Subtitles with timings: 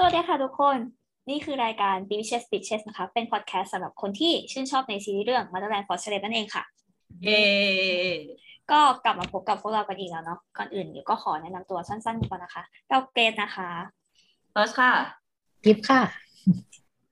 [0.00, 0.78] สวัสดีค่ะทุกคน
[1.30, 3.06] นี่คือรายการ b b c h e s b i t c h e s นะคะ
[3.14, 6.62] เป็นพอดแคสต์สำหรับคนที่ชื่นชอบในซีรีส์เรื่อง Motherland for Celeb นั่นเองค่ะ
[7.24, 7.44] เย่
[8.70, 13.68] ก็กลับมาพบกับพวกเรากันอีกแล้วเนาะ ก่อนอื่นเดี๋ยวก็ขอแนะนำตัวสั้นๆก่อนนะคะ เราเกรดนะคะ
[14.50, 14.92] เฟิร์สค่ะ
[15.64, 16.02] กิฟต์ค่ะ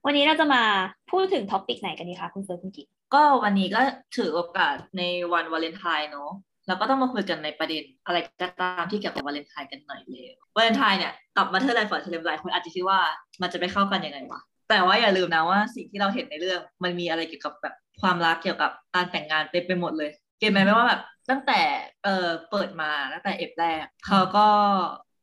[0.05, 0.63] วันนี้เราจะมา
[1.11, 3.81] พูดถึงท็อปิกไหนกันดีคะคุณเฟิร์สคุณกิ๊กก็วันนี้ก็
[4.15, 5.01] ถือโอกาสใน
[5.33, 6.31] วันวาเลนไทน์เนาะ
[6.67, 12.99] แล้วก็ต้องมาคุยกันในประเด็นอะไรก็ตามที่เกี่ยวกับวาเลนไทน์กันหน่อยเลยวาเลนไทน์เนี่ยกับ Motherland Fort Salem เนี่ยคนอาจจะคิดว่า
[13.41, 21.61] มันจะไปเข้ากันยังไงวะแต่ว่าอย่าลืมนะว่าสิ่งที่เราเห็นในเรื่อง มันมีอะไรเกี่ยวกับแบบความรักเกี่ยวกับการแต่งงานเต็มไปหมดเลย get ไหมไม่ว่าแบบตั้งแต่
[22.03, 24.47] เออเปิดมาตั้งแต่ EP แรกเขาก็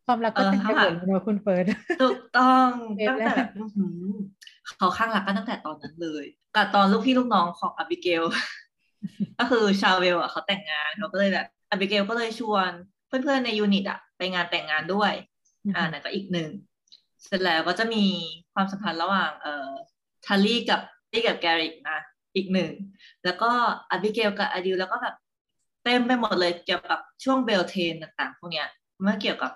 [0.06, 1.64] ความรักก็เออเป็นไปค่ะหมดเลยนะคุณเฟิร์ส
[2.02, 3.98] ถูกต้อง EP ตั้งแรกแต่แบบอื้อหือ
[4.78, 6.24] เขาข้างรักกันตั้งแต่ตอนนั้นเลย
[6.56, 8.22] กับตอนลูกพี่ลูกน้องของอบิเกล
[9.38, 12.70] ก็คือชาเวลอะเขาแต่งงานเขาก็เลยแบบอบิเกลก็เลยชวน
[13.06, 15.12] เพื่อนๆใน unit อะไปงานแต่งงานด้วย
[15.74, 16.50] อ่านั่นก็อีกหนึ่ง
[17.24, 18.04] เสร็จแล้วก็จะมี
[18.54, 19.70] ความสัมพันธ์ระหว่างเอ่อ
[20.26, 20.80] ทัลลี่กับ
[21.12, 21.98] ลี่กับแกริกนะ
[22.36, 22.72] อีกหนึ่ง
[23.24, 23.50] แล้วก็
[23.90, 25.14] อบิเกลกับอดิลแล้วก็แบบ
[25.84, 28.68] เต็มไปหมดเลยเกี่ยวกับช่วง Beltane ต่างๆพวกเนี้ย
[29.02, 29.52] เมื่อเกี่ยวกับ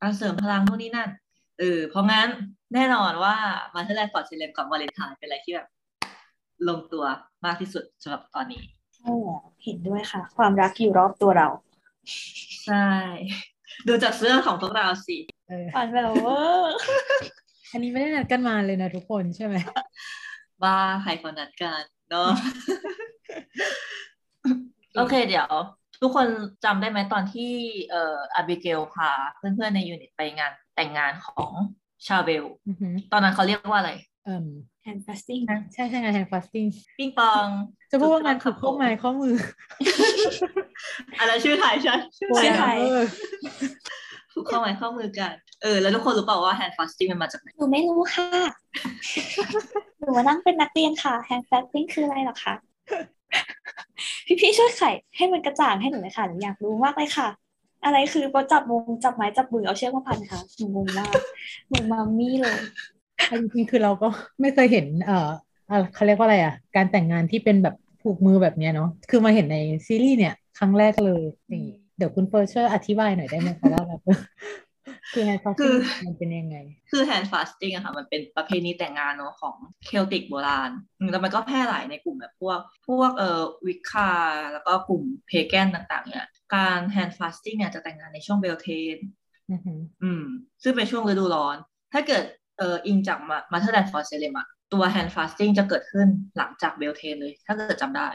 [0.00, 1.10] การเสริมพลังนู่นนี่นั่น
[1.58, 2.28] เออเพราะงั้น
[2.74, 3.34] แน่นอนว่า
[3.74, 5.68] Motherland Fort Salem กับวาเลนไทน์เป็นอะไรที่แบบ
[6.68, 7.04] ลงตัว
[7.44, 8.62] มากที่สุดสำหรับตอนนี้
[9.02, 9.14] โอ้
[9.64, 11.48] เห็นด้วยค่ะ ความรักอยู่รอบตัวเรา
[12.64, 12.86] ใช่
[13.88, 15.16] ดูจากเสื้อของพวกเราสิ
[15.48, 16.76] เออฝันไปแล้วเวอร์
[17.72, 19.54] อันนี้ไม่ได้นัดกันมาเลยนะทุกคนใช่ไหม
[20.62, 22.30] ว่าใครคนนัดกันเนาะ
[24.96, 25.48] โอเคเดี๋ยว
[26.02, 26.26] ทุกคน
[26.64, 27.50] จำได้ไหมตอนที่
[27.90, 31.50] เอ่ออาบิเกลพาเพื่อนๆใน unit ไปงานแต่งงานของ
[32.06, 33.92] ชาเบลอือหือตอนนั้นเขาเรียกว่าอะไร
[34.24, 34.46] เอ่ม
[34.82, 36.66] handfasting นะใช่ใช่งาน handfasting
[36.98, 37.46] ปิ้งปอง
[37.90, 39.34] จะพูดว่างานผูกข้อไม้ข้อมือ
[41.20, 41.94] อะไรชื่อไทยใช่
[42.28, 43.02] โอ้ยใช่เออ
[44.32, 48.28] ผูกข้อไม้ข้อมือกัน เออ แล้วทุกคนรู้เปล่าว่า hand fasting มันมาจากไหนหนูไม่รู้ค่ะ
[49.98, 52.54] หนูมานั่งเป็นนักเรียนค่ะ handfasting คืออะไรเหรอคะ
[54.40, 54.82] พี่ๆช่วยไข
[55.16, 57.28] ให้มันกระจ่างให้หนูหน่อยค่ะหนูอยากรู้มากเลยค่ะ
[57.84, 61.16] อะไรคือพอจับมงจับไม้จับมือเอาเชือกมาพันค่ะหนูงงมาก
[61.66, 64.08] เหมือนมัมมี่เลยเอา จริงๆคือเราก็
[64.40, 65.30] ไม่เคยเห็น เอ่อ
[65.70, 71.22] อะเขาเรียกว่าอะไรอะ การแต่งงานที่เป็นแบบผูกมือแบบเนี้ยเนาะ คือมาเห็นในซีรีส์เนี่ย ครั้งแรกเลย
[71.52, 71.64] นี่
[71.96, 74.00] เดี๋ยวคุณเฟิร์สช่วยอธิบายหน่อยได้ไหมคะว่าแบบ
[75.12, 75.74] คือ handfasting
[76.06, 76.56] มันเป็นยังไง
[76.90, 82.58] คือ hand fasting อะค่ะมันเป็นประเพณีแต่งงานเนอะของ Celtic โบราณอืมแล้วมันก็แพร่หลายในกลุ่มแบบพวก
[82.88, 84.10] พวกเอ่อ Wicca
[84.52, 88.98] แล้วก็กลุ่ม Pagan ต่างๆ เนี่ย การ hand fasting เนี่ยจะแต่งงานในช่วง Beltane
[89.50, 90.24] อือหืออืม
[90.62, 91.56] ซึ่งเป็นช่วงฤดูร้อน
[91.92, 92.24] ถ้าเกิด
[92.60, 98.08] เอ่ออิงจากมา Motherland Fort Salem อะตัว hand fasting จะเกิดขึ้นหลังจาก Beltane เลย ถ้าเกิดจำได้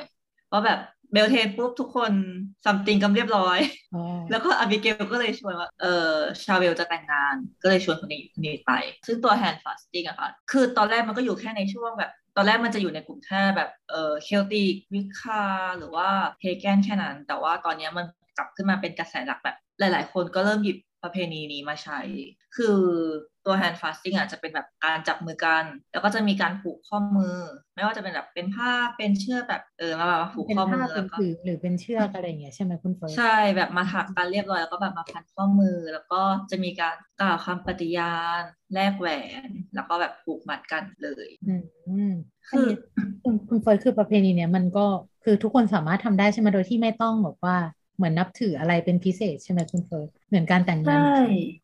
[0.47, 0.79] เพราะแบบ
[1.13, 2.11] Beltane ปุ๊บทุกคน
[2.65, 3.59] something กันเรียบร้อย
[3.93, 4.01] อ๋อ
[4.31, 6.13] แล้วก็อบิเกลก็เลยชวนว่าเออ
[6.43, 8.71] ชาเวลจะแต่งงาน ก็เลยชวนคนนี้คนนี้ไป
[9.07, 15.43] ซึ่งตัว hand fasting อะค่ะ คือตอนแรกมันก็อยู่แค่ในช่วงแบบ ตอนแรกมันจะอยู่ในกลุ่มแค่แบบเออ Celtic Wicca
[15.77, 16.07] หรือว่า
[16.37, 18.05] เพแกนแค่นั้น แต่ว่าตอนเนี้ยมัน
[18.37, 21.99] กลับขึ้นมาเป็นกระแสหลักแบบ หลาย ๆ คนก็เริ่มหยิบประเพณีนี้มาใช้
[22.55, 22.77] คือ
[23.45, 27.37] ตัว hand fasting อะจะเป็นแบบการจับมือกัน แล้วก็จะมีการผูกข้อมือ
[27.75, 33.23] ไม่ว่าจะเป็นแบบเป็นผ้าเป็นเชือกแบบเออมาแบบมาผูกเป็นข้อมืผ้าอเป็แล้นวก็ผือหรือเป็นเชือกอะไรอย่างเงี้ยใช่ไหมคุณเฟิร์สใช่
[33.55, 36.15] แบบมาถักกันเรียบร้อยแล้วก็แบบมาพันข้อมือ แล้วก็
[36.51, 38.05] จะมีการกล่าวคำปฏิญา
[38.39, 38.41] ณ
[38.73, 39.07] แลกแหว
[39.47, 42.05] น แล้วก็แบบผูกมัดกันเลยอืมอืม
[42.47, 42.67] คือ
[43.21, 44.81] คุณคุณเฟิร์สคือประเพณีเนี้ยมันก็
[45.21, 47.55] คือทุกคนสามารถทำได้ใช่ไหมโดยที่ไม่ต้องแบบว่า
[47.95, 51.19] เหมือนนับถืออะไรเป็นพิเศษใช่ไหมคุณเฟิร์สเหมือนการแต่งงานใช่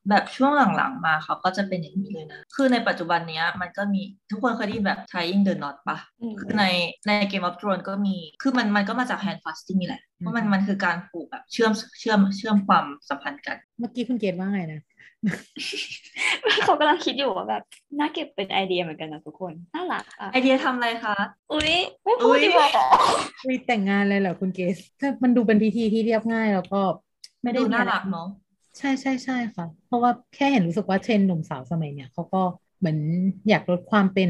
[0.09, 6.65] แบบช่วงหลังๆมาเขาก็จะเป็นอย่างนี้เลยนะ คือในปัจจุบันเนี้ยมันก็มีทุกคนเคยได้ยินแบบ tying the knot ปะอืมคือใน
[7.07, 14.81] ใน Game of Thrones ก็มี คือมันมันก็มาจาก hand fasting นี่แหละ เพราะมันมันคือการผูกแบบเชื่อมเชื่อมเชื่อมความสัมพันธ์กัน เมื่อกี้คุณเกดว่าไงนะ
[16.63, 17.63] เขากำลังคิดอยู่ว่าแบบ
[17.99, 21.15] น่าเก็บเป็นไอเดียเหมือนกันนะทุกคนน่ารักอะไอเดียทำอะไรคะ
[21.51, 21.71] อุ๊ย
[22.03, 22.67] ไม่พูอุ๊ดยดีกว่า
[23.49, 26.81] มีแต่งงานเลยเหรอคุณเกสถ้ามันดูเป็นพิธีที่เรียบง่ายแล้วก็
[27.43, 28.27] ไม่ได้ดูมีน่าอะไรรักเนาะ
[28.77, 32.41] ใช่ใช่ใช่ค่ะ เพราะว่าแค่เห็นรู้สึกว่าเทรนด์หนุ่มสาวสมัยเนี่ยเขาก็
[32.79, 32.97] เหมือน
[33.49, 34.29] อยากลดความเป็น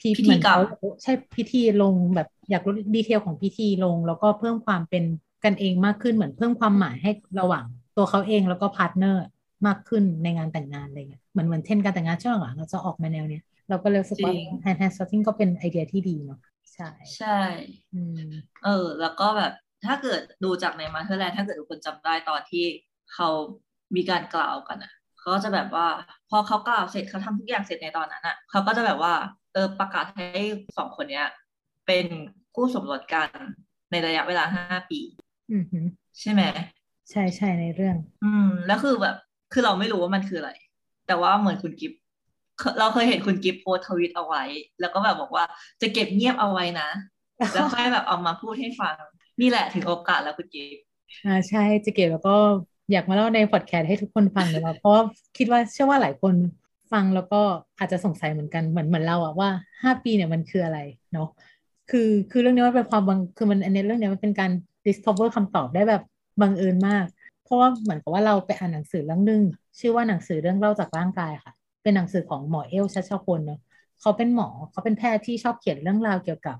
[0.00, 5.04] พิพิธีเหมือนกรรมเขาใช่พิธีลงแบบอยากลดดีเทลของพิธีลง แล้วก็เพิ่มความเป็น
[5.44, 7.10] กันเองมากขึ้นเหมือนเพิ่มความหมายให้
[7.40, 7.64] ระหว่าง
[7.96, 9.22] ตัวเขาเองแล้วก็ partner
[9.66, 16.38] มากขึ้นในงานแต่งงานอะไรเงี้ยเหมือนเหมือนเทรนด์การแต่งงานช่วงหลังๆเราจะออกมาแนวเนี้ยเราก็เลยรู้สึกว่าจริง hand handfasting ก็เป็นไอเดียที่ดีเนาะ
[16.74, 17.26] ใช่ ใช่
[17.92, 18.16] อืม
[18.62, 19.52] เออ แล้วก็แบบ
[19.86, 22.64] ถ้าเกิดดูจากใน Motherland ถ้าเกิดทุกคนจำได้ตอนที่
[23.14, 23.28] เขา
[23.96, 25.86] มีการกล่าวกันอะเขาก็จะแบบว่า
[26.28, 29.14] พอเขากล่าวเสร็จเขาทำทุกอย่างเสร็จในตอนนั้นอะเขาก็จะแบบว่า
[29.52, 30.26] เออประกาศให้
[30.78, 31.26] สองคนเนี้ย
[31.86, 32.06] เป็น
[32.54, 33.28] คู่สมรสกัน
[33.90, 35.00] ในระยะเวลาห้าปี
[35.50, 35.78] อืมฮึ
[36.20, 36.42] ใช่ไหม
[37.10, 39.16] ใช่ใช่ในเรื่อง อืมแล้วคือแบบ
[39.52, 40.52] คือเราไม่รู้ว่ามันคืออะไร
[41.06, 41.92] แต่ว่าเหมือนคุณกิฟ
[42.78, 44.42] เราเคยเห็นคุณกิฟต์โพสทวิตเอาไว้
[44.80, 45.44] แล้วก็แบบบอกว่า
[45.80, 46.88] จะเก็บเงียบเอาไว้นะ
[47.52, 48.94] แล้วค่อยแบบเอามาพูดให้ฟัง
[49.40, 50.84] นี่แหละถึงโอกาสแล้วคุณกิฟต์
[51.24, 52.36] อ่าใช่จะเก็บแล้วก็
[52.92, 54.94] อยากมาเล่าในพอดแคสต์ให้ทุกคนฟังเลยว่าเพราะ
[55.36, 56.34] คิดว่าเชื่อว่าหลายคน
[56.92, 57.40] ฟังแล้วก็
[57.78, 59.50] อาจจะสงสัยเหมือนกันเหมือนเหมือนเราอะว่า
[59.82, 60.78] ห้าปีเนี่ยมันคืออะไร
[61.12, 61.28] เนาะ
[61.90, 64.50] คือคือเรื่องนี้มันเป็นความบังคือมันอันนี้เรื่องนี้มันเป็นการ
[64.86, 66.02] discover คำตอบได้แบบ
[66.40, 67.06] บังเอิญมาก
[67.50, 69.42] ราะว่าเหมือนกับว่าเราไปอ่านหนังสือเรื่องนึง
[69.78, 71.52] ชื่อว่าหนังสือเรื่องเล่าจากร่างกายค่ะ
[71.82, 73.60] เป็นหนังสือของหมอเอลชัชพลเนาะ
[74.00, 76.56] เขาเป็นหมอเขาเป็นแพทย์ที่ชอบเขียนเรื่องราวเกี่ยวกับ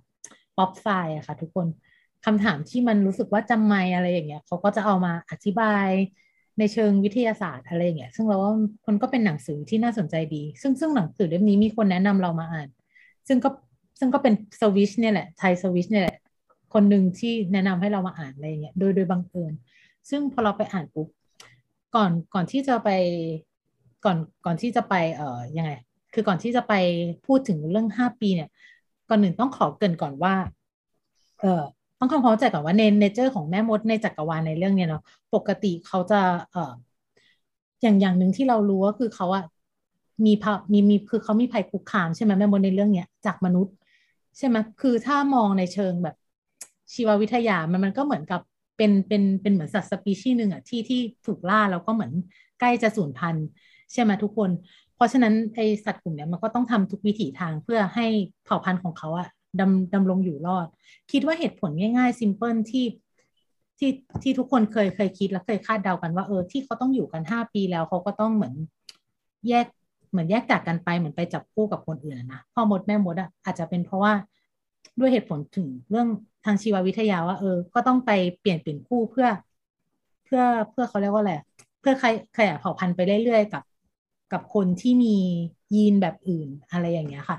[0.57, 1.67] ป๊อปไซอะค่ะ ทุกคน
[2.25, 5.89] คำถามที่มันรู้สึกว่าจำไม่อะไรอย่างเงี้ยเขาก็จะเอามาอธิบาย
[6.59, 8.53] ในเชิงวิทยาศาสตร์อะไรอย่างเงี้ยซึ่งเราว่า
[8.89, 12.69] มันก็เป็นหนังสือที่น่าสนใจดี ซึ่งซึ่งหนังสือเล่มนี้มีคนแนะนำเรามาอ่าน
[13.29, 13.49] ซึ่งก็
[13.99, 16.19] ซึ่งก็เป็นสวิชเนี่ยแหละไทยสวิชเนี่ยแหละ
[16.75, 19.53] คนหนึ่งที่แนะนำให้เรามาอ่านอะไรอย่างเงี้ยโดยโดยบังเอิญ
[20.09, 21.09] ซึ่งพอเราไปอ่านปุ๊บ
[21.95, 22.89] ก่อนก่อนที่จะไป
[24.05, 25.71] ก่อนก่อนที่จะไปเอ่อยังไง
[26.15, 26.75] คือก่อนที่จะไป
[27.27, 28.49] พูดถึงเรื่องห้าปีเนี่ย
[29.09, 30.35] ก่อนหนึ่งต้องขอเกินก่อนว่า
[31.41, 31.63] เอ่อ
[31.99, 35.03] ต้องทำความเข้าใจก่อนว่าในเนเจอร์ของแม่มดในจักรวาลในเรื่องเนี้ยเนาะ
[35.35, 36.21] ปกติเขาจะ
[36.53, 36.73] เอ่อ
[37.83, 39.45] อย่างอย่างหนึ่งที่เรารู้ก็คือเขาอะ
[40.27, 43.75] มีภามีมีคือเขามีภัยคุกคามใช่ไหมแม่มดในเรื่องเนี้ยจากมนุษย์
[44.39, 46.17] ใช่ไหมคือถ้ามองในเชิงแบบ
[46.93, 48.41] ชีววิทยามันมันก็เหมือนกับ
[48.81, 52.13] เป็นเป็นเป็นเหมือนสัตว์สปีชีส์หนึ่งอะที่ที่ถูกล่าแล้วก็เหมือน
[52.61, 53.47] ใกล้จะสูญพันธุ์
[53.93, 54.51] ใช่ไหมทุกคน
[54.97, 58.07] เพราะฉะนั้นไอสัตว์กลุ่มเนี้ยมันก็ต้องทำทุกวิถีทางเพื่อให้
[58.45, 59.29] เผ่าพันธุ์ของเขาอะ
[59.61, 60.67] ดำดำรงอยู่รอด
[61.13, 62.87] คิดว่าเหตุผลง่ายๆซิมเพิลที่
[63.79, 63.91] ที่
[64.23, 68.55] ที่ทุกคนเคยเคยคิดและเคยคาดเดากันว่าเออที่เขาต้องอยู่กันห้าปีแล้วเขาก็ต้องเหมือน
[69.49, 69.67] แยก
[70.11, 74.13] เหมือนแยกจากกันไปเหมือนไปจับคู่กับคนอื่นนะพ่อมดแม่มดอะอาจจะเป็นเพราะว่า
[74.99, 76.09] ด้วยเหตุผลถึงเรื่อง
[76.45, 78.11] ทางชีววิทยาว่า เออ ก็ต้องไป
[78.41, 79.29] เปลี่ยนเปลี่ยนคู่เพื่อ
[80.25, 81.35] เพื่อเพื่อเขาเรียกว่าอะไร
[81.81, 81.95] เพื่อ
[82.37, 83.63] ขยายเผ่าพันธุ์ไปเรื่อยๆกับ
[84.33, 85.17] กับคนที่มี
[85.75, 87.39] ยีนแบบอื่นอะไรอย่างเงี้ยค่ะ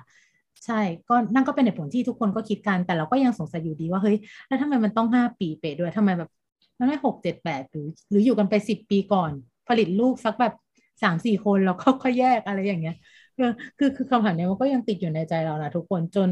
[0.65, 4.17] ใช่ก็นั่นก็เป็นเหตุผลที่ทุกคนก็คิดกันแต่เราก็ยังสงสัยอยู่ดีว่าเฮ้ย
[4.47, 6.29] แล้วทำไมมันต้องห้าปีเปด้วยทำไมแบบ
[6.79, 9.31] มันไม่หกเจ็ดแปดหรือ หรืออยู่กันไปสิบปีก่อน
[9.67, 10.53] ผลิตลูกสักแบบ
[11.03, 12.95] สามสี่คนแล้วก็ค่อยแยกอะไรอย่างเงี้ย
[13.77, 16.29] คือคือคำถามเนี้มันก็ยังติดอยู่ในใจเรานะทุกคนจน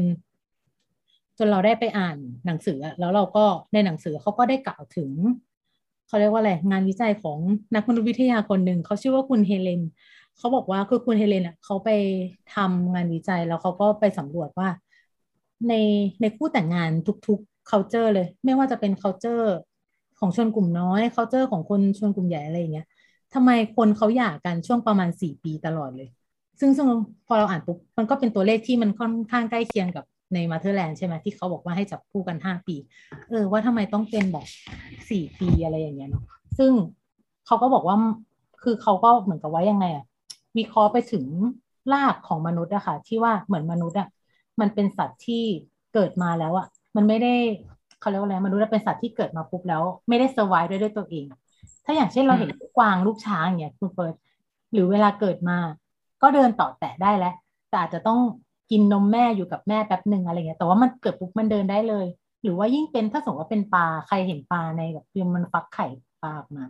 [1.42, 2.16] จนเราได้ไปอ่าน
[2.46, 5.10] หนังสือแล้วเราก็ในหนังสือเขาก็ได้กล่าวถึง
[6.08, 7.38] เขาเรียกว่าอะไรงานวิจัยของ
[7.74, 9.82] นักมนุษยวิทยาคนหนึ่งเขาชื่อว่าคุณเฮเลน
[10.38, 11.90] เขาบอกว่าคือคุณเฮเลนอะเขาไป
[12.54, 14.68] ทำงานวิจัยแล้วเขาก็ไปสำรวจว่า
[15.68, 15.74] ใน
[16.20, 16.90] ในคู่แต่งงาน
[17.26, 19.46] ทุกๆ culture เลย ไม่ว่าจะเป็น culture
[20.18, 22.86] ของชนกลุ่มน้อย culture ของคนชนกลุ่มใหญ่อะไรอย่างเงี้ย
[23.34, 26.08] ทำไมคนเขาหย่ากันช่วงประมาณสี่ปีตลอดเลย
[26.60, 26.86] ซึ่งซึ่ง
[27.26, 30.04] พอเราอ่านปุ๊บมันก็เป็นตัวเลขที่มันค่อนข้างใกล้เคียงกับ
[30.34, 32.76] ในมาเธอร์แลนด์ใช่ไหมที่เขาบอกว่าให้จับคู่กันห้าปี
[33.30, 34.46] เออว่าทำไมต้องเป็นแบบ
[35.10, 36.24] สี่ปีอะไรอย่างเงี้ยเนาะ
[36.58, 36.72] ซึ่ง
[37.46, 37.96] เขาก็บอกว่า
[38.62, 40.04] คือเขาก็เหมือนกับว่ายังไงอะ
[40.58, 41.24] วิเคราะห์ไปถึง
[41.92, 44.08] รากของมนุษย์อะค่ะที่ว่าเหมือนมนุษย์อะ
[44.60, 45.44] มันเป็นสัตว์ที่
[45.94, 46.66] เกิดมาแล้วอะ
[46.96, 47.34] มันไม่ได้
[48.00, 51.24] เขาเรียกว่าอะไรมนุษย์เป็นสัตว์ที่เกิดมาปุ๊บแล้ว ไม่ได้เซอร์ไวด์ด้วยด้วยตัวเอง
[51.84, 54.14] ถ้าอย่างเช่นเราเห็นกวางลูกช้างอย่างเงี้ยคุณเฟิร์ส
[54.72, 55.58] หรือเวลาเกิดมา
[56.22, 57.34] ก็เดินต่อแตะได้แล้ว
[57.68, 58.20] แต่อาจจะต้อง
[58.70, 62.06] กินนมแม่อยู่กับแม่แป๊บหนึ่งอะไรเงี้ยแต่ว่ามันเกิดปุ๊บมันเดินได้เลย
[62.42, 65.86] หรือว่ายิ่งเป็นถ้าสมมติว่าเป็นปลาใครเห็นปลาในแบบมันฟักไข่
[66.22, 66.64] ปลาออกมา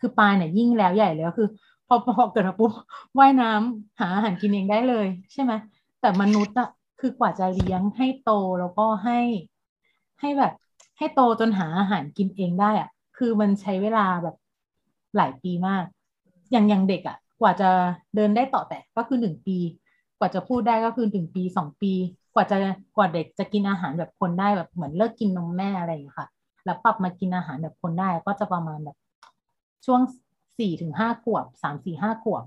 [0.00, 1.48] คือปลาเนี่ยยิ่งแล้วใหญ่เลยก็คือ
[1.86, 2.72] พอพอเกิดมาปุ๊บ
[3.18, 5.52] ว่ายน้ำหาอาหารกินเองได้เลย ใช่ไหม
[6.00, 6.68] แต่มนุษย์อะ
[7.00, 9.18] คือกว่าจะเลี้ยงให้โตแล้วก็ให้
[10.20, 10.52] ให้แบบ
[10.98, 14.36] ให้โตจนหาอาหารกินเองได้อะคือมันใช้เวลาแบบ
[15.16, 15.84] หลายปีมาก
[16.50, 17.70] อย่างอย่างเด็กอะกว่าจะ
[18.16, 19.58] เดินได้ต่อแต่ก็คือหนึ่งปี
[20.20, 21.92] กว่าจะพูดได้ก็คือหนึ่งปีสองปี
[22.34, 22.56] กว่าจะ
[22.96, 26.28] กว่าเด็กจะกินอาหารแบบคนได้แบบเหมือนเลิกกินนมแม่อะไรอย่างเงี้ยค่ะ
[26.64, 28.96] แล้วปรับมากินอาหารแบบคนได้ก็จะประมาณแบบ
[29.86, 30.00] ช่วง
[30.58, 32.44] สี่ถึงห้าขวบสามสี่ห้าขวบ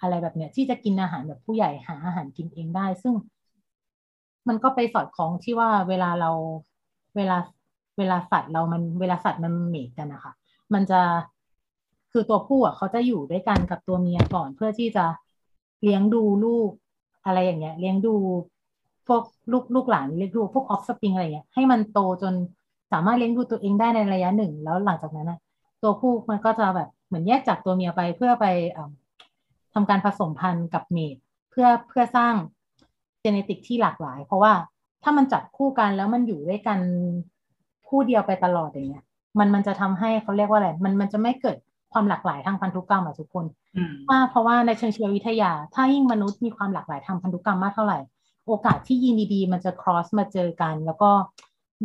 [0.00, 3.14] อะไรแบบเนี้ย ที่จะกินอาหารแบบผู้ใหญ่หาอาหารกินเองได้ ซึ่ง
[4.48, 6.30] มันก็ไปสอดคล้องที่ว่าเวลาเรา
[7.16, 7.36] เวลา
[7.98, 10.32] เวลาสัตว์เรามันเวลาสัตว์มันเมทกันนะคะ
[10.74, 11.00] มันจะ
[12.12, 15.04] คือตัวผู้อะเขาจะอยู่ด้วยกันกับตัวเมียก่อนเพื่อที่จะ
[15.82, 16.70] เลี้ยงดูลูก
[17.28, 18.14] อะไรอย่างเงี้ย เลี้ยงดู
[19.06, 22.34] พวกลูกลูกหลานเลี้ยงดูพวกออฟสปริงอะไรเงี้ยให้มันโตจน
[22.92, 25.38] สามารถเลี้ยงดูตัวเองได้ในระยะหนึ่ง แล้วหลังจากนั้นนะ
[25.82, 28.46] ตัวผู้มันก็จะแบบเหมือนแยกจากตัวเมียไปเพื่อไป
[29.74, 31.16] ทำการผสมพันธุ์กับเมด
[31.50, 32.34] เพื่อเพื่อสร้าง
[33.20, 34.52] เจเนติกที่หลากหลาย เพราะว่า
[35.02, 36.78] ถ้ามันจับคู่กันแล้วมันอยู่ด้วยกัน
[37.88, 39.04] คู่เดียวไปตลอดอย่างเงี้ย
[39.38, 41.58] มันมันจะทำให้เขาเรียกว่าอะไรมันมันจะไม่เกิด
[41.92, 43.44] ความหลากหลายทางพันธุกรรมอะทุกคน
[44.08, 47.98] ว่าเพราะว่าในเชิงชีววิทยา ถ้ายิ่งมนุษย์มีความหลากหลายทางพันธุกรรมมากเท่าไหร่
[48.46, 51.10] โอกาสที่ยีนดีๆมันจะ cross มาเจอกัน แล้วก็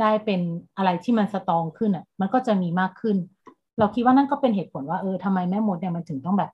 [0.01, 0.41] ได้เป็น
[0.77, 3.17] อะไรที่มันสตรองขึ้นอะ มันก็จะมีมากขึ้น
[3.79, 6.51] เราคิดว่านั่นก็เป็นเหตุผลว่าเออทำไมแม่มดเนี่ยมันถึงต้องแบบ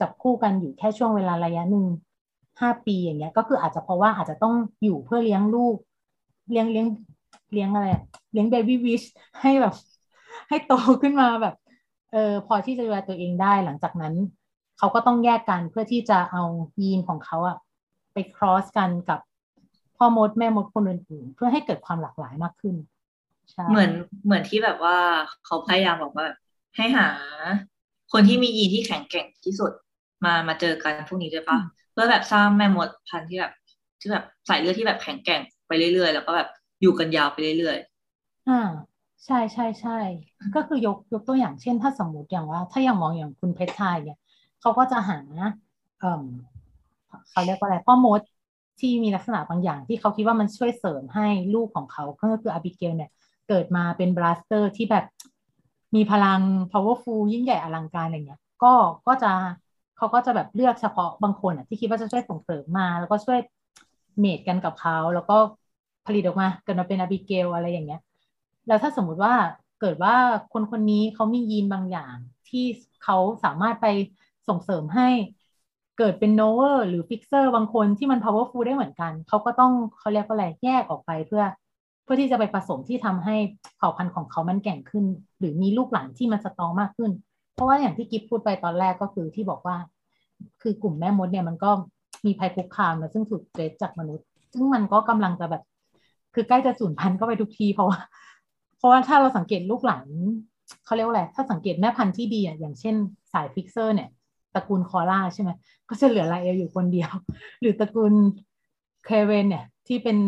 [0.00, 1.84] จับคู่กันอยู่แค่ช่วงเวลาระยะหนึ่ง
[2.60, 4.54] ห้าปีอย่างเงี้ย ก็คืออาจจะเพราะว่าอาจจะต้อง
[4.84, 5.76] อยู่เพื่อเลี้ยงลูก
[6.50, 6.86] เลี้ยงเลี้ยง
[7.52, 9.02] เลี้ยงอะไรอะเลี้ยงเบบี้วิช
[9.40, 9.74] ให้แบบ
[10.48, 11.54] ให้โตขึ้นมาแบบ
[12.12, 14.14] เออพอที่จะดูแลตัวเองได้หลังจากนั้น
[14.78, 16.42] เขาก็ต้องแยกกันเพื่อที่จะเอา
[16.80, 17.56] ยีนของเขาอะ
[18.12, 19.20] ไปครอสกันกับ
[19.96, 22.74] พ่อมดแม่มดคนอื่นๆเพื่อให้เกิดความหลากหลายมากขึ้น
[23.52, 23.90] ใช่เหมือน
[24.24, 24.96] เหมือนที่แบบว่า
[25.44, 26.26] เขาพยายามบอกว่า
[26.76, 27.08] ให้หา
[28.12, 29.72] คนที่มียีนที่แข็งแกร่งที่สุด
[30.24, 31.58] มามาเจอกันพวกนี้ด้วยปะ
[31.92, 33.52] เพื่อแบบสร้างแม่มดพันธุ์ที่แบบ
[34.00, 36.48] ที่แบบสายเลือดที่แบบแข็งแกร่งไปเรื่อยๆ แล้วก็แบบ
[36.80, 37.76] อยู่กันยาวไปเรื่อย
[38.48, 38.68] อ่า
[39.26, 39.98] ใช่ใช่ใช่
[40.54, 44.16] ก็คือยกยกตัวอย่างเช่น ถ้าสมมติอย่างว่า ถ้าอย่างมองอย่างคุณเพชรไทยเนี่ย
[44.60, 45.18] เขาก็จะหา
[45.98, 46.22] เออ
[47.30, 48.20] เขาเรียกว่าอะไรพ่อมด
[48.80, 53.10] ที่มีลักษณะบางอย่างที่เขาคิดว่ามันช่วยเสริมให้ลูกของเขาก็คืออาบิเกลเนี่ย
[53.48, 55.04] เกิดมาเป็น Blaster ที่แบบ
[55.94, 56.40] มีพลัง
[56.72, 58.72] powerful ยิ่งใหญ่อลังการอย่างเงี้ย ก็
[59.06, 59.32] ก็จะ
[59.96, 63.38] เขาก็จะแบบเลือกเฉพาะบางคนอะที่คิดว่าจะช่วยส่งเสริมมา แล้วก็ช่วย
[64.18, 65.36] mate กันกับเขาแล้วก็
[66.06, 68.00] ผลิตออกมาเกิดมาเป็นอาบิเกลอะไรอย่างเงี้ย
[68.68, 69.34] แล้วถ้าสมมุติว่า
[69.80, 70.14] เกิดว่า
[70.52, 72.14] คนคนนี้เขามียีนบางอย่าง
[72.48, 72.64] ที่
[73.04, 73.86] เขาสามารถไป
[74.48, 75.08] ส่งเสริมให้
[75.98, 81.44] เกิดเป็น Knower หรือ Fixer บางคนที่มัน powerful ได้เหมือนกัน เขาก็ต้องเขาเรียกว่าอะไรแยกออกไปเพื่อ
[82.04, 83.36] เพื่อที่จะไปผสมที่ทำให้
[83.76, 85.04] เผ่าพันธุ์ของเขามันแกร่งขึ้น
[85.38, 87.10] หรือมีลูกหลานที่มัน strong มากขึ้น
[87.54, 89.76] เพราะว่าอย่างที่กิฟพูดไปตอนแรกก็คือที่บอกว่า
[90.62, 91.70] คือกลุ่มแม่มดเนี่ยมันก็
[92.26, 95.62] มีภัยคุกคามนะซึ่งถูก threat จากมนุษย์ ซึ่งมันก็กำลังจะแบบ
[96.34, 97.98] คือใกล้จะสูญพันธุ์ก็ไปทุกทีเพราะว่า
[98.78, 100.08] เพราะว่าถ้าเราสังเกตลูกหลาน
[100.84, 102.94] เขาเรียกว่าอะไรถ้าสังเกตแม่พันธุ์ที่ดีอะอย่างเช่น
[103.32, 104.08] สาย Fixer เนี่ย
[104.54, 105.50] ตระกูลคอลลาร์ใช่ไหม
[105.88, 107.10] ก็จะเหลือราเอลอยู่คนเดียว
[107.60, 108.14] หรือตระกูล
[109.06, 110.18] เครเวนเนี่ย ที่เป็น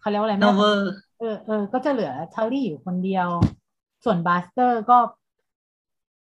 [0.00, 3.28] เขาเรียกว่าอะไรๆโนแม่พันธุ์เออเออก็จะเหลือทัลลี่อยู่คนเดียว
[4.04, 4.98] ส่วน Blaster ก็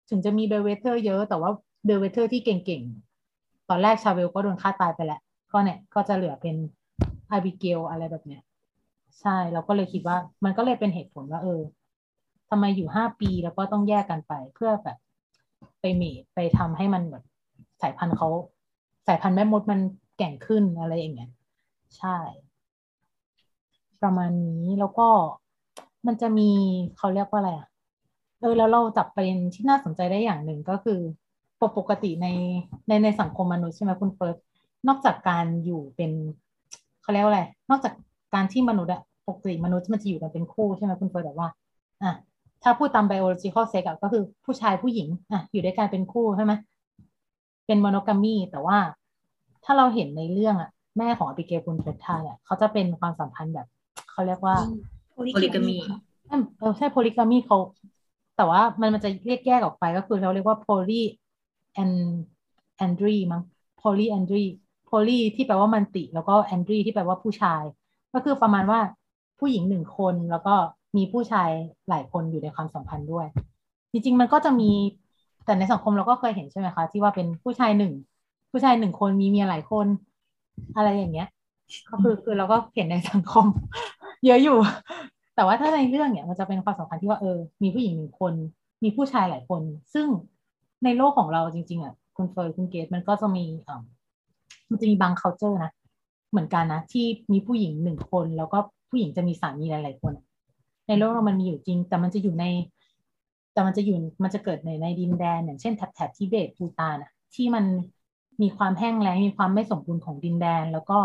[0.10, 1.52] ถึงจะมีเบลเวเทอร์เยอะแต่ว่า
[1.86, 6.56] เบลเวเทอร์ที่เก่งๆ ตอนแรกชาเวลก็โดนฆ่าตายไปแล้ว ก็เนี่ย ก็จะเหลือเป็น
[7.32, 8.42] อาบิเกลอะไรแบบเนี้ย
[9.20, 11.62] ใช่เราก็เลยคิดว่า มันก็เลยเป็นเหตุผลว่า เออ
[12.50, 14.98] ทำไมอยู่ห้าปีแล้วก็ต้องแยกกันไปเพื่อแบบ
[15.82, 17.24] ไป mate ไปทำให้มันแบบ
[17.82, 18.28] สายพันธุ์เขา
[19.08, 19.80] สายพันธุ์แม่มดมัน
[20.18, 21.32] แกร่งขึ้นอะไรอย่างเงี้ย
[21.98, 22.18] ใช่
[24.02, 25.08] ประมาณนี้แล้วก็
[26.08, 26.50] มันจะมี
[26.98, 27.68] เขาเรียกว่าอะไรอะ
[28.40, 31.00] เออแล้วเราจับประเด็นที่น่าสนใจได้อย่างหนึ่งก็คือ
[31.62, 32.28] ปกปกติใน
[32.88, 34.36] ในในสังคมมนุษย์ใช่ไหมคุณเฟิร์ส
[34.88, 36.12] นอกจากการอยู่เป็น
[37.02, 37.94] เขาเรียกว่าอะไรนอกจาก
[38.34, 41.50] การที่มนุษย์อะปกติมนุษย์มันจะอยู่กันเป็นคู่ใช่ไหมคุณเฟิร์สแบบว่า
[42.04, 42.12] อะ
[42.64, 46.54] ถ้าพูดตาม biological sex อะก็คือผู้ชายผู้หญิงอะอยู่ด้วยกันเป็นคู่ใช่ไหม
[47.66, 48.78] เป็น monogamy แต่ว่า
[49.64, 53.68] ถ้าเราเห็นในเรื่องอะแม่ของอบิเกลคุณเพชรทายอะเขาจะเป็นความสัมพันธ์แบบ
[54.12, 54.56] เขาเรียกว่า
[55.12, 55.78] โพลิกามี
[56.30, 57.58] อืมเออใช่โพลิกามีเขา
[58.38, 61.02] แต่ว่ามันมันจะเรียกแยกออกไปก็คือเขาเรียกว่า poly
[61.82, 61.98] and
[62.86, 63.42] andry มั้ง
[63.82, 64.46] poly andry
[64.90, 67.64] poly ที่แปลว่ามันติ แล้วก็ andry ที่แปลว่าผู้ชาย
[68.14, 68.80] ก็คือประมาณว่า
[69.40, 70.56] ผู้หญิงหนึ่งคนแล้วก็
[70.98, 71.50] มีผู้ชาย
[71.90, 73.28] หลายคนอยู่ในความสัมพันธ์ด้วย
[73.92, 74.72] จริง ๆ มันก็จะมี
[75.46, 77.94] แต่ในสังคมเราก็เคยเห็นใช่ไหมคะ ที่ว่าเป็นผู้ชายหนึ่ง
[78.52, 79.88] ผู้ชายหนึ่งคนมีเมียหลายคน
[80.76, 81.28] อะไรอย่างเงี้ย
[81.90, 83.46] ก็คือคือเราก็เห็นในสังคม
[84.26, 84.58] เยอะอยู่
[85.36, 88.34] แต่ว่าถ้าในเรื่องเนี่ยมันจะเป็นความสัมพันธ์ที่ว่าเออ มีผู้หญิงหนึ่งคน
[88.84, 89.62] มีผู้ชายหลายคน
[89.94, 90.08] ซึ่ง
[90.84, 93.82] ในโลกของเราจริง ๆอะคุณเฟย์คุณเกตมันก็จะมีอ่า
[94.70, 95.72] มันจะมีบาง culture นะ
[96.32, 98.58] เหมือนกันนะที่มีผู้หญิงหนึ่งคน แล้วก็
[98.90, 100.14] ผู้หญิงจะมีสามีหลาย ๆ คน
[100.88, 102.46] ในโลกเรามันมีอยู่จริง แต่มันจะอยู่ใน
[103.54, 107.66] แต่มันจะอยู่มันจะเกิดในในดินแดนอย่างเช่นแถบแถบทิเบตภูตานอะที่มัน
[108.42, 111.00] มีความแห้งแล้งมีความไม่สมบูรณ์ของดินแดน แล้วก็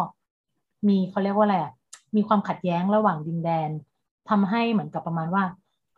[0.89, 1.73] มีเขาเรียกว่าอะไรอะ
[2.17, 3.71] มีความขัดแย้งระหว่างดินแดน
[4.29, 5.45] ทำให้เหมือนกับประมาณว่า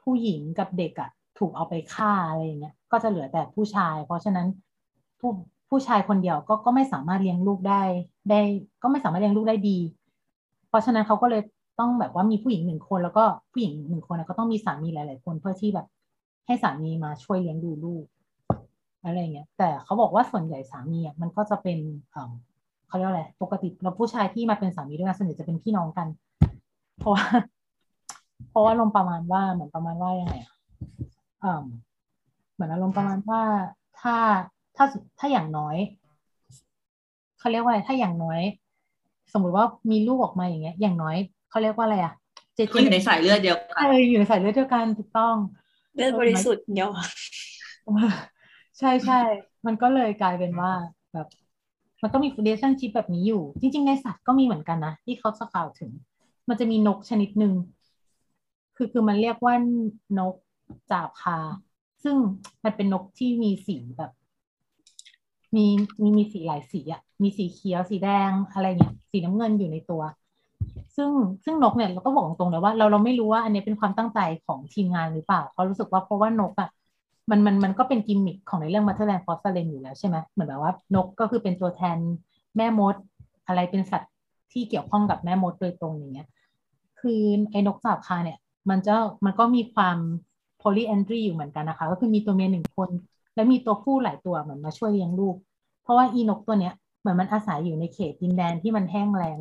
[0.02, 4.46] ผู้หญิงกับเด็กอะถูกเอาไปฆ่าอะไรอย่างเงี้ยก็จะเหลือแต่ผู้ชาย เพราะฉะนั้น
[5.20, 5.30] ผู้
[5.68, 7.82] ผู้ชายคนเดียวก็ก็ไม่สามารถเลี้ยงลูกได้
[8.30, 8.40] ได้
[8.82, 9.78] ก็ไม่สามารถเลี้ยงลูกได้ดี
[10.68, 11.42] เพราะฉะนั้นเขาก็เลย
[11.80, 15.86] ต้องแบบว่ามีผู้หญิงหนึ่งคน แล้วก็ผู้หญิงหนึ่งคนก็ต้องมีสามีหลาย ๆ คนเพื่อที่แบบ
[16.46, 18.04] ให้สามีมาช่วยเลี้ยงดูลูก
[19.04, 21.78] อะไรเงี้ย แต่เขาบอกว่าส่วนใหญ่สามีอะมันก็จะเป็น
[22.88, 26.06] เขาเรียกว่าอะไรปกติเราผู้ชายที่มาเป็นสามีด้วยกันส่วนใหญ่จะเป็นพี่น้องกัน
[26.98, 27.24] เพราะว่า
[28.50, 30.52] เพราะว่าลมณ์ประมาณว่าเหมือนประมาณว่ายังไงอะ
[31.44, 31.64] อ่อ
[32.54, 33.42] เหมือนอารมณ์ประมาณว่า
[34.00, 34.16] ถ้า
[34.78, 34.86] ถ้า
[35.18, 35.76] ถ้าอย่างน้อย
[37.38, 38.40] เขาเรียกว่าอะไรถ้าอย่างน้อย
[39.32, 41.16] สมมุติว่ามีลูกออกมาอย่างเงี้ย อย่างน้อย
[41.50, 42.14] เขาเรียกว่าอะไรอะ
[42.54, 45.34] เจเจเขาอยู่ในสายเลือดเดียวกันใช่อยู่ในสายเลือดเดียวกันถูกต้อง
[45.94, 46.90] เลือดบริสุทธิ์เดียว
[48.78, 49.20] ใช่ใช่
[49.66, 50.72] มันก็เลยกลายเป็นว่า
[51.12, 51.28] แบบ
[52.02, 55.90] มันก็มี relationship แบบนี้อยู่ จริง ๆ ในสัตว์ก็มีเหมือนกันนะ ที่เขาจะกล่าวถึง
[56.48, 57.54] มันจะมีนกชนิดหนึ่ง
[58.76, 59.54] คือคือมันเรียกว่า
[60.18, 60.34] นก
[60.90, 61.38] จาบคา
[62.02, 62.16] ซึ่ง
[62.64, 64.12] มันเป็นนกที่มีสีแบบ
[65.56, 65.66] มี
[66.02, 70.02] มีมีสีหลายสีอะมีสีเขียวสีแดงอะไรเงี้ยสีน้ำเงินอยู่ในตัว
[70.96, 71.10] ซึ่ง
[71.44, 76.68] ซึ่งนกเนี่ยเราก็บอกตรงๆเลยว่าเราเราไม่รู้ว่าอันนี้เป็นความตั้งใจของทีมงานหรือเปล่าเขารู้สึกว่าเพราะว่านกอะ
[77.30, 81.98] มันมันมันก็เป็นกิมมิคของในเรื่อง Motherland: Fort Salem อยู่แล้วใช่ไหมเหมือนแบบว่านกก็คือเป็นตัวแทน
[82.56, 82.94] แม่มด
[83.46, 84.12] อะไรเป็นสัตว์
[84.52, 86.28] ที่เกี่ยวข้องกับแม่มดโดยตรงอย่างเงี้ย
[87.00, 88.38] คือไอ้นกสาบคาเนี่ย
[88.70, 89.98] มันจะมันก็มีความ
[90.62, 92.90] polyandry อยู่เหมือนกันนะคะ ก็คือมีตัวเมียหนึ่งคน
[93.38, 95.36] และมีตัวผู้หลายตัวเหมือนมาช่วยเลี้ยงลูก
[95.82, 99.38] เพราะว่าอีนกตัวเนี้ยเหมือนมันอาศัยอยู่ในเขตดินแดนที่มันแห้งแล้ง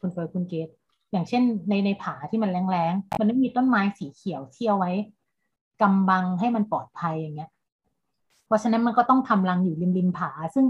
[0.00, 0.68] คุณเฟยคุณเกต
[1.12, 4.92] อย่างเช่นในในผาที่มันแล้งๆมันไม่มีต้นไม้สีเขียวเที่ยวไว้
[5.82, 7.50] กำบังให้มันปลอดภัยอย่างเงี้ย
[8.46, 10.66] เพราะฉะนั้นมันก็ต้องทำรังอยู่ริมริมผา ซึ่ง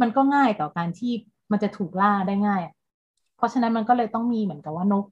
[0.00, 1.12] มันก็ง่ายต่อการที่
[1.50, 2.62] มันจะถูกล่าได้ง่าย
[3.36, 5.04] เพราะฉะนั้นมันก็เลยต้องมีเหมือนกับว่านก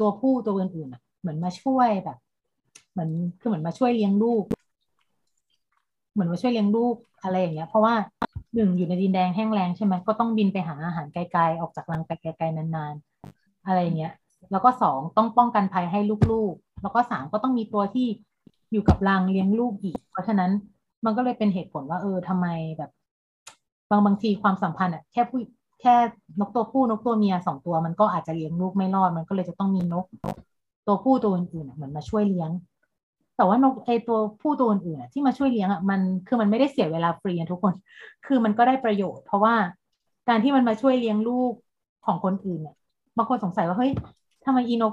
[0.00, 2.18] ตัวผู้ตัวอื่นๆอะเหมือนมาช่วยแบบ
[2.92, 4.44] เหมือนคือเหมือนมาช่วยเลี้ยงลูก
[6.16, 7.94] เหมือนมาช่วยเลี้ยงลูกอะไรอย่างเงี้ยเพราะว่า
[8.54, 14.12] หนึ่งอยู่ในดินแดงแห้งแล้งใช่ไหมก็ต้องบินไปหาอาหารไกลๆออกจากรังไปไกลๆนานๆ อะไรอย่างเงี้ย
[14.50, 18.06] แล้วก็สองต้องป้องกันภัยให้ลูกๆ แล้วก็สามก็ต้องมีตัวที่
[18.72, 20.50] อยู่กับรังเลี้ยงลูกอีก เพราะฉะนั้น
[21.04, 22.46] มันก็เลยเป็นเหตุผลว่าเออทำไม
[22.78, 22.90] แบบ
[23.90, 25.38] บางบางทีความสัมพันธ์อะแค่ผู้
[25.80, 25.94] แค่
[26.40, 30.04] นกตัวผู้นกตัวเมียสองตัวมันก็อาจจะเลี้ยงลูกไม่รอดมันก็เลยจะต้องมีนก
[30.86, 32.50] ตัวผู้ตัวอื่นๆเหมือนมาช่วยเลี้ยง
[33.36, 37.74] แต่ว่านกไอตัวผู้ตัวอื่นๆที่มาช่วยเลี้ยงอะมันคือมันไม่ได้เสียเวลาฟรีทุกคน
[38.26, 39.54] คือมันก็ได้ประโยชน์ เพราะว่า
[40.28, 41.52] การที่มันมาช่วยเลี้ยงลูก
[42.06, 42.76] ของคนอื่นเนี่ย
[43.16, 43.92] บางคนสงสัยว่าเฮ้ย
[44.44, 44.92] ทำไมอีนก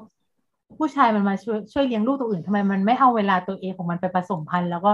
[0.77, 4.91] ผู้ชายมันมาช่วยช่วยเลี้ยงลูกตัวอื่นทำไมมันไม่เอาเวลาตัวเองของมันไปผสมพันธุ์ แล้วก็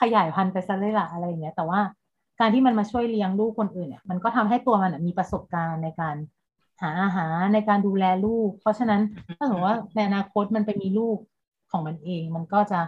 [0.00, 1.80] ขยายพันธุ์ไปซะเลยล่ะอะไรอย่างเงี้ย แต่ว่า
[2.40, 6.16] การที่มันมาช่วยเลี้ยงลูกคนอื่นเนี่ยมันก็ทำให้ตัวมันมีประสบการณ์ในการ
[6.82, 9.00] หาอาหารในการดูแลลูก เพราะฉะนั้น
[9.38, 11.18] ถ้าสมมติว่าในอนาคตมันไปมีลูก
[11.70, 12.80] ของมันเอง มันก็จะ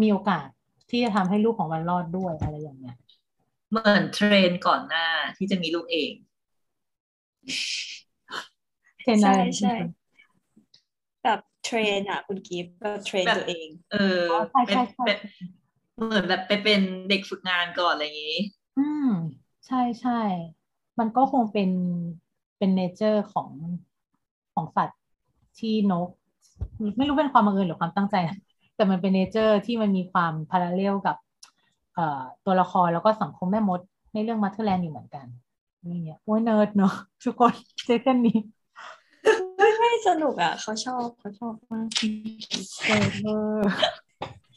[0.00, 0.46] มีโอกาส
[0.90, 2.96] ที่จะทำให้ลูกของมันรอดด้วยอะไรอย่างเงี้ย
[3.70, 5.06] เหมือนเทรนก่อนหน้า
[5.36, 6.12] ที่จะมีลูกเอง
[8.98, 9.74] train อะไรใช่ใช่
[11.22, 15.16] แบบ train อะคุณกิฟต์แบบ train แบบตัวเอง เออใช่เป็นใช่ใช่เป็น
[15.94, 18.36] เหมือนแบบไปเป็นเด็กฝึกงานก่อนอะไรอย่างนี้
[18.76, 19.06] อืม
[19.66, 20.12] ใช่ใช่
[20.98, 21.70] มันก็คงเป็น
[22.58, 23.50] เป็น nature ของ
[24.54, 25.00] ของสัตว์
[25.58, 26.08] ที่นก
[26.96, 28.36] ไม่รู้เป็นความบังเอิญหรือความตั้งใจนะ
[28.76, 31.16] แต่มันเป็น nature ที่มันมีความ parallel กับ
[31.94, 33.80] เอ่อตัวละครแล้วก็สังคมแม่มด
[34.12, 35.26] ในเรื่อง Motherland อยู่เหมือนกัน
[35.88, 36.94] นี่เนี่ยโอ้ยเนิร์ดเนาะ
[37.24, 37.52] ทุกคน
[37.84, 38.38] session นี้
[39.56, 41.86] ไม่ไม่สนุกอะ เขาชอบเขาชอบมาก
[42.86, 43.58] เออเออ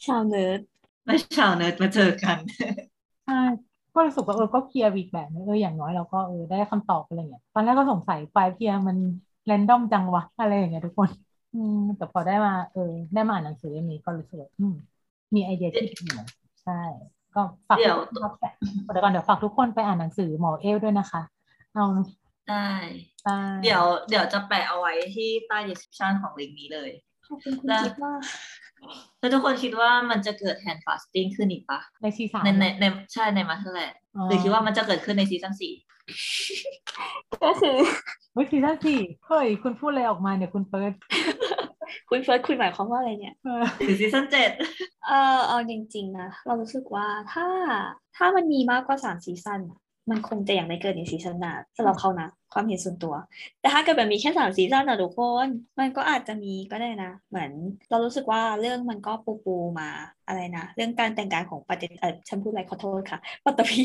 [0.05, 0.59] ชาวเนิร์ด
[1.05, 2.37] ไม่ชาวเนิร์ดมาเจอกัน
[3.25, 3.41] ใช่
[3.93, 8.97] ก็รู้สึกว่าเออก็ clear อีกแบบนึงเอออย่างน้อยเราก็เออได้คำตอบอะไรเงี้ยตอนแรกก็สงสัยไฟล์ clear มัน
[9.45, 11.09] random จังวะอะไรอย่างเงี้ยทุกคน
[11.55, 14.75] อืมแต่พอได้มาเออได้มาอ่านหนังสือเล่มนี้ก็รู้สึกว่าอืม
[15.35, 16.27] มีไอเดียที่ดีนะ
[16.63, 16.81] ใช่
[17.35, 18.45] ก็ฝากเดี๋ยว ทุกคนไป
[18.91, 21.21] เดี๋ยวก่อนเดี๋ยวฝากทุกคนไปอ่านหนังสือหมอเอลด้วยนะคะ
[21.73, 21.85] เอา
[22.49, 22.67] ได้
[23.21, 26.89] ใช่เดี๋ยวเดี๋ยวจะแปะเอาไว้ที่ใต้ description ของลิงก์นี้เลย
[27.27, 28.21] ขอบคุณคุณแล้วกิฟต์มาก
[29.19, 35.73] แล้วทุกคนคิดว่ามันจะเกิด handfasting ขึ้นอีกปะในซีสามในในในใช่ในมาเธอแหละอ๋อหรือคิดว่ามันจะเกิดขึ้นใน season สี่
[37.43, 37.77] ก็คือ
[38.33, 40.93] เฮ้ย season สี่เฮ้ยคุณพูดอะไรออกมาเนี่ยคุณเฟิร์ส
[42.09, 44.51] คุณเฟิร์สคุณหมายความว่าอะไรเนี่ยเออหรือ season เจ็ด
[45.07, 47.47] เออเอาจริง ๆ นะ เรารู้สึกว่าถ้า
[48.17, 49.79] ถ้ามันมีมากกว่าสาม season อะ
[50.11, 53.15] มันคงจะยังไม่เกิดใน season หน้าสำหรับเขานะ ความเห็นส่วนตัว
[53.61, 55.47] แต่ถ้าเกิดแบบมีแค่สาม season อะทุกคน
[55.79, 57.51] มันก็อาจจะมีก็ได้นะ เหมือน
[57.89, 59.89] เรารู้สึกว่าเรื่องมันก็ปูปูมา
[60.27, 63.83] อะไรนะ เรื่องการแต่งกายของปฏิเออฉันพูดอะไรขอโทษค่ะปัตตภี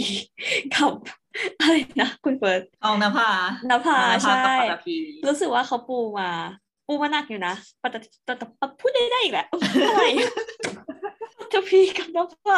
[0.74, 0.92] กับ
[1.60, 3.30] อะไรนะคุณเฟิร์สท้องนภา
[3.70, 6.30] นภานภาใช่กับปัตตภีรู้สึกว่าเขาปูมา
[6.86, 9.46] ปูมาหนักอยู่นะปัตตปัตตปัตพูดได้ได้อีกแหละ
[9.88, 10.02] อะไร
[11.38, 12.56] ปัตตภีกับนภา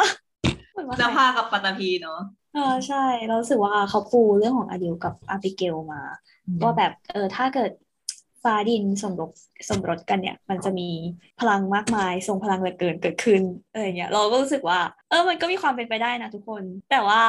[0.83, 2.19] เหมือนว่านใครภากับปัตตภีเนาะ
[2.53, 6.01] เออใช่ เรารู้สึกว่าเขาปูเรื่องของอาดิวกับอาบิเกลมา
[6.61, 7.71] ว่าแบบเออถ้าเกิด
[8.43, 9.31] ฟ้าดินสมรส
[9.69, 10.89] สมรสกันเนี่ย มันจะมี
[11.39, 13.41] พลังมากมายทรงพลังเหลือเกินเกิดขึ้น
[13.73, 17.21] เอออย่างเงี้ยเราก็รู้สึกว่า เออมันก็มีความเป็นไปได้นะทุกคน แต่ว่า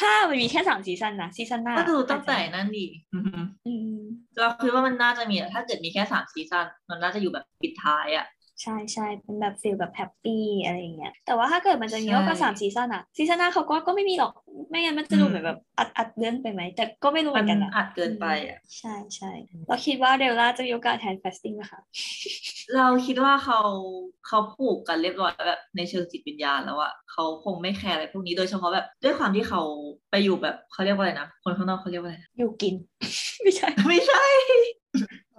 [0.00, 3.98] ถ้ามันมีแค่สาม season นะ season หน้าก็ดูตั้งแต่อาจจะนั่นดิอือฮึอืม
[4.38, 8.26] เราคิดว่ามันน่าจะมีอะถ้าเกิดมีแค่สาม season มันน่าจะอยู่แบบปิดท้ายอะ
[8.62, 14.32] ใช่ใช่เป็นแบบ feel แบบ happy อะไรอย่างเงี้ยแต่ว่าถ้าเกิดมันจะมีใช่มากกว่าสาม season อะ season หน้าเขาก็ก็ไม่มีหรอก
[14.70, 19.32] ไม่งั้นมันจะดูอืมเหมือนแบบอัดอัดเรื่องไปไหมแต่ก็ไม่รู้เหมัมืนอนกันอะอัดเกินไปอะใช่ใช่
[19.66, 21.80] เราคิดว่า Raylla จะมีโอกาส handfasting ไหมคะ
[22.76, 23.60] เราคิดว่าเขา
[24.26, 29.60] เขาผูกกันเรียบร้อยแบบในเชิงจิตวิญญาณแล้วอะเขาคงไม่ care อะไรพวกนี้โดยเฉพาะแบบด้วยความที่เขา
[30.10, 32.74] ไปอยู่แบบเขาเรียกว่าอะไรนะคนข้างนอกเขาเรียกว่าอะไรนะอยู่กิน
[33.42, 34.22] ไม่ใช่ไม่ใช่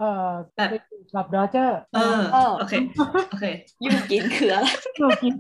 [0.02, 0.70] เออแบบ
[1.14, 2.74] แบบ Dodger เออเออโอเค
[3.32, 3.46] โอเค
[3.82, 5.34] อยู่กินคืออะไรอยู่กิน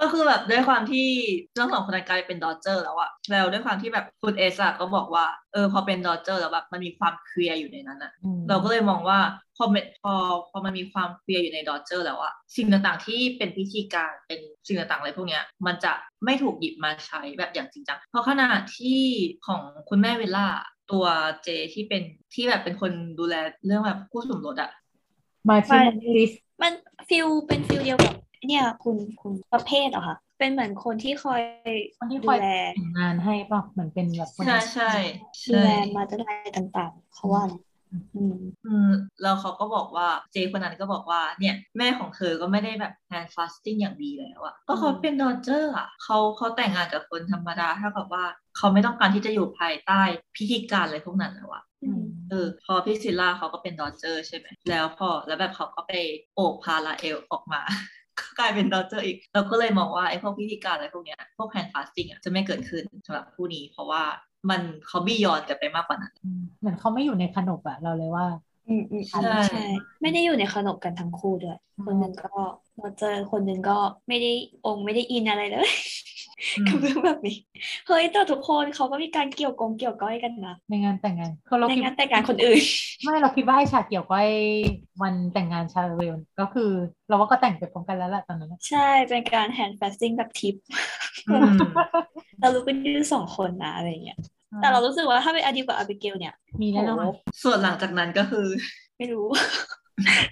[0.00, 1.06] ก็คือแบบด้วยความที่
[1.54, 9.18] เรื่องสองคนนั้นกลายเป็น Dodger แล้วอะแล้วด้วยความที่แบบคุณเอสอะก็บอกว่าเออพอเป็น Dodger แล้วแบบมันมีความ clear อยู่ในนั้นอะอืมเราก็เลยมองว่า
[9.56, 10.14] พอมันพอ
[10.50, 15.92] พอมันมีความเคลียร์อยู่ในดอเจอร์แล้วอะสิ่งต่างๆที่เป็นพิธีการเป็นสิ่งต่างๆอะไรพวกเนี้ยมันจะ
[16.24, 19.00] ไม่ถูกหยิบมาใช้แบบอย่างจริงจังเพราะขณะที่
[19.46, 20.46] ของคุณแม่เวลล่า
[20.90, 21.04] ตัว
[21.44, 22.02] เจที่เป็น
[22.34, 23.34] ที่แบบเป็นคนดูแล
[23.66, 24.70] เรื่องแบบคู่สมรสอะ
[25.48, 26.72] มาที่ไม่ลิสมัน
[27.08, 28.14] ฟิลเป็นฟิลเดียวกับ
[28.48, 31.40] เนี่ยคุณคุณประเภทเหรอคะเป็นเหมือนคนที่คอย
[31.98, 34.90] คนที่คดูอยแลแต่งงานให้ป่ะเหมือนเป็นแบบคนใช่ใช่
[35.48, 37.60] ดูใช่แลมาตั้งแต่ต่างๆเขาว่านะ
[37.92, 38.90] อืมอืม
[39.22, 48.24] แล้วเขาก็บอกว่าเจคนนั้นก็บอกว่าเนี่ย แม่ของเธอก็ไม่ได้แบบ handfasting อย่างดีแล้วอะก็เขาเป็น Dodger อะเขาเขาแต่งงานกับคนธรรมดาเท่ากับว่า
[48.56, 50.02] เขาไม่ต้องการที่จะอยู่ภายใต้
[50.36, 55.92] พิธีการอะไรพวกนั้นแล้วอะอืมเออพอพี่ Scylla เขาก็เป็น Dodger ใช่ไหมแล้วพอแล้วแบบเขาก็ไป
[56.34, 57.62] โอบพา Raelle ออกมา
[58.18, 64.02] ก็กลายเป็น Dodger อีก เราก็เลยมองว่าไอ้พวกพิธีการอะไรพวกเนี้ยพวก handfasting อะจะไม่เกิดขึ้นสำหรับผู้นี้ เพราะว่า
[64.48, 66.14] มันเขา beyond กันไปมากกว่านั้น
[66.58, 68.26] เหมือนเขาไม่อยู่ในขนบอะเราเลยว่า
[68.68, 69.58] อืมอืมใช่ใช่
[70.02, 72.28] ไม่ได้อยู่ในขนบกันทั้งคู่ด้วย คนหนึ่งก็
[72.82, 74.30] มาเจอคนหนึ่งก็ไม่ได้
[74.66, 75.70] องค์ไม่ได้อินอะไรเลย
[76.56, 77.36] อืมกับเรื่องแบบนี้
[77.86, 82.60] เฮ้ยแต่ทุกคนเขาก็มีการเกี่ยวกงเกี่ยวก้อยกันนะในงานแต่งงานคือเราในคิดงานแต่งงานคนอื่น
[83.04, 84.28] ไม่เราคิดว่าไอ้ฉากเกี่ยวก้อย
[85.02, 86.70] วันแต่งงาน Charvel ก็คือ
[87.08, 90.54] เราว่าก็แต่งไปพร้อมกันแล้วแหละตอนนั้นอะใช่เป็นการ handfasting แบบทิป
[91.28, 91.50] อืม
[92.40, 94.18] เรารู้กันอยู่สองคนนะอะไรอย่างเงี้ย
[94.56, 97.10] แต่เรารู้สึกว่าถ้าเป็นอดีกับอาบิเกลเนี่ย มีแน่นอนโห
[97.42, 98.46] ส่วนหลังจากนั้นก็คือ
[98.98, 99.26] ไม่รู้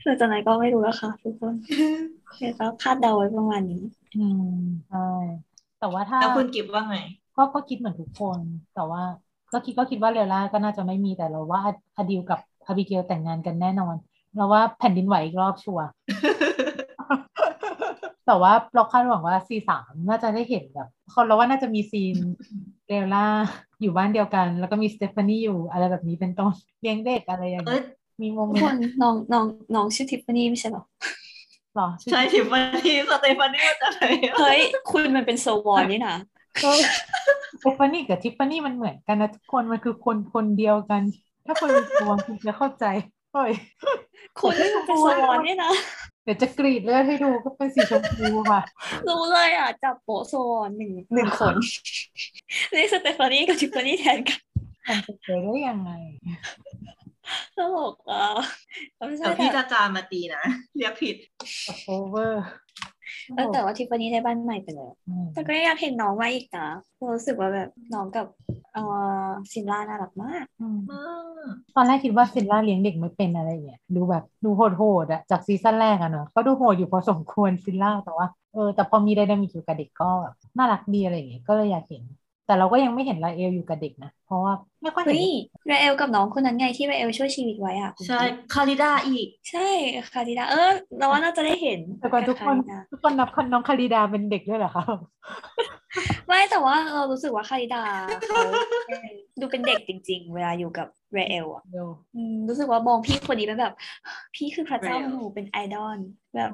[0.04, 1.54] หลังจากนั้นก็ไม่รู้แล้วค่ะทุกคน
[2.38, 3.82] เดี๋ยวก็คาดเดาไว้ประมาณนี้
[4.18, 5.08] อืมใช่
[5.80, 6.98] แต่ว่าถ้าแล้วคุณกิฟว่าไง
[7.36, 8.40] ก็ก็คิดเหมือนทุกคน
[8.74, 9.02] แต่ว่า
[9.52, 13.94] ก็คิดก็คิดว่าเรล่าก็น่าจะไม่มีแต่เราว่าออดิวกับอาบิเกลแต่งงานกันแน่นอน
[14.36, 15.86] เราว่าแผ่นดินไหวอีกรอบชัวร์
[18.28, 22.16] แต่ว่าเราคาดหวังว่าซีสามน่าจะได้เห็นแบบคนเราว่าน่าจะมีซีน
[22.86, 23.26] เรล่า
[23.80, 27.84] อยู่บ้านเดียวกัน แล้วก็มีสเตฟานีอยู่อะไรแบบนี้เป็นต้นเลี้ยงเด็กอะไรอย่างเอ้เงี้ยย
[28.20, 30.84] มีโมทุเมกนคนต์น้องน้องน้องชื่อทิฟฟานี่ไม่ใช่เหรอ
[31.76, 34.60] หรอชื่อใช่ทิฟฟานี่สเตฟานี่มาจากไหนอะเฮ้ย
[34.90, 36.16] คุณมันเป็นโซวอนนี่นะ
[36.62, 36.80] เออ
[37.60, 41.02] สเตฟานีกับทิฟฟานี่มันเหมือนกันนะทุกคนมันคือคนคนเดียวกัน
[41.46, 42.84] ถ้าคนมีตัวคุณจะเข้าใจ
[43.32, 43.52] เฮ้ย
[44.38, 48.62] คุณมันเป็นโซวอนนี่นะเดี๋ยวจะกรีดเลือดให้ดูก็เป็นสีชมพูค่ะ
[49.08, 51.54] รู้เลยอะ จับโปะโซวอนหนึ่งหนึ่งคน
[52.74, 54.40] นี่สเตฟานี่กับทิฟฟานี่แทนกัน
[54.88, 55.90] มันจะเจอได้ยังไง
[57.56, 58.26] ตลกอะ
[59.08, 60.42] ไม่ใช่เดี๋ยวพี่แต่จะจามมาตีนะ
[60.76, 61.16] เรียกผิด
[61.84, 62.44] โอเวอร์
[63.34, 64.92] เออแต่ว่าทิฟฟานี่ได้บ้านใหม่ไปแล้ว
[65.32, 66.68] แต่ก็อยากเห็นน้องมาอีกนะ
[67.14, 68.94] รู้สึกว่าแบบน้องกับเอ๋อ
[69.52, 70.46] ซิลล่าน่ารักมาก
[71.74, 82.02] ตอนแรกคิดว่าซิลล่าเลี้ยงเด็กไม่เป็นอะไรอย่างเงี้ยดูแบบดูโหดๆอะจากซีซั่นแรกอะเนาะก็ดูโหดอยู่พอสมควรซิลล่าแต่ว่าเออแต่พอมี dynamic อยู่กับเด็กก็แบบน่ารักดีอะไรอย่างเงี้ยก็เลยอยากเห็น
[82.48, 85.28] แต่เราก็ยังไม่เห็นราเอลอยู่กับเด็กนะ เพราะว่าไม่ค่อยเห็เฮ้นย
[85.70, 89.68] ราเอลกับน้องคนนั้นไงที่ราเอลช่วยชีวิตไว้อะคุณใช่กิ๊ฟคาริดาอีก ใช่
[90.12, 94.84] คาริดาเออเราว่าน่าจะได้เห็นแต่ก่อนทุกคนคาริดาทุกคนนับคนน้องคาริดาเป็นเด็กด้วยเหรอคะ
[96.26, 97.82] ไม่แต่ว่าเรารู้สึกว่าคาริดา
[98.26, 98.40] เขา
[98.86, 99.00] เป็น
[99.40, 103.74] ดูเป็นเด็กจริง ๆ เวลาอยู่กับราเอลอะเดี๋ยวอืมรู้สึกว่ามองพี่คนนี้เป็นแบบ
[104.34, 105.98] พี่คือพระเจ้า Rael หนูเป็นไอดอล
[106.34, 106.50] แบบ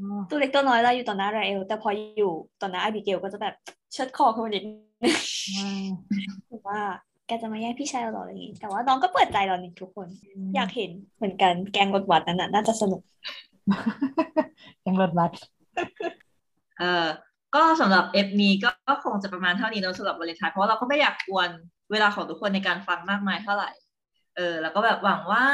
[0.00, 3.54] อ๋อตัวเล็กตัวน้อยเราอยู่ต่อหน้าราเอลแต่พออยู่ต่อหน้าอาบิเกลก็จะแบบ
[3.92, 4.64] เชิดคอขึ้นมานิด
[5.02, 5.14] นึง
[5.56, 6.80] ว้าวแบบว่า
[7.26, 10.08] แกจะมาแย่งพี่ชายเราเหรออะไรอย่างงี้ แต่ว่าน้องก็เปิดใจเรานี่ทุกคน
[10.54, 13.02] อยากเห็นเหมือนกันแกงรถหวัดนั้นน่ะน่าจะสนุก
[14.86, 15.32] ยังรถบัส
[16.78, 17.06] เออ
[17.54, 21.50] ก็สำหรับ EP นี้ก็ก็คงจะประมาณเท่านี้เนอะสำหรับวาเลนไทน์เพราะว่าเราก็ไม่อยากกวน
[21.92, 23.70] เวลาของทุกคนในการฟังมากมายเท่าไหร่
[24.36, 25.44] เออ แล้วก็แบบหวังว่า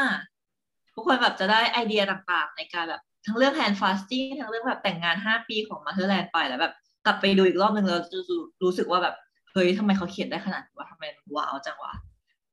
[0.94, 6.74] ทุกคนแบบจะได้ไอเดียต่างๆ ในการแบบทั้งเรื่อง handfasting ทั้งเรื่องแบบแต่งงาน 5 ปีของมาเธอร์แลนด์ไปแล้วแบบ
[7.06, 9.14] กลับไปดูอีกรอบนึงแล้วจะรู้รู้สึกว่าแบบ
[9.54, 11.94] เฮ้ยทำไมเขาเขียนได้ขนาดนี้ว่าทำไมมันว้าวจังวะ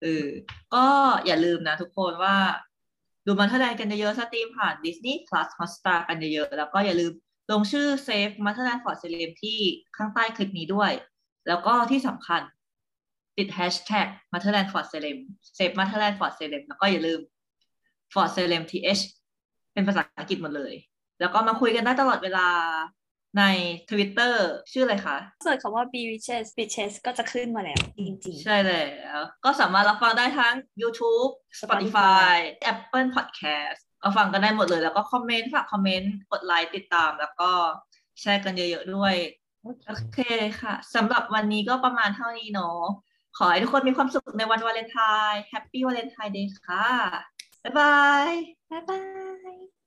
[0.01, 0.27] เออ
[0.73, 0.85] ก็
[1.25, 2.35] อย่าลืมนะทุกคนว่า
[3.25, 7.11] ดูมาเธอร์แลนด์กันเยอะๆ stream ผ่าน Disney Plus Hotstar กันเยอะๆแล้วก็อย่าลืม
[7.51, 9.59] ลงชื่อ Save Motherland Fort Salem ที่
[9.97, 10.91] ข้างใต้คลิปนี้ด้วย
[11.47, 12.41] แล้วก็ที่สำคัญ
[13.37, 15.17] ติด Hashtag Motherland Fort Salem
[15.57, 17.19] Save Motherland Fort Salem แล้วก็อย่าลืม
[18.13, 19.01] Fort Salem TH
[19.73, 20.73] เป็นภาษาอังกฤษหมดเลย
[21.19, 22.47] แล้วก็มาคุยกันได้ตลอดเวลา
[23.37, 23.43] ใน
[23.89, 24.35] Twitter
[24.71, 26.79] ชื่ออะไรคะ search คำว่า b r i c h e s b r i c h
[26.81, 28.85] e s ก็จะขึ้นมาแล้ว จริงใช่แล้
[29.17, 32.33] วก็สามารถรับฟังได้ทั้ง YouTube Spotify
[32.71, 37.49] Apple Podcast ก็ฟังกันได้หมดเลย แล้วก็คอมเมนต์ฝากคอมเมนต์กดไลค์ติดตาม แล้วก็
[38.21, 39.15] แชร์กันเยอะๆด้วย
[39.87, 40.19] โอเค
[40.61, 42.81] ค่ะสำหรับวันนี้ก็ประมาณเท่านี้เนาะ
[43.37, 44.99] ขอให้ทุกคนมีความสุขในวันวาเลนไท
[45.31, 46.87] น์ Happy Valentine's Day ค่ะ
[47.63, 47.97] บ๊ายบา
[48.29, 49.01] ยๆบ๊ายบา
[49.53, 49.80] ย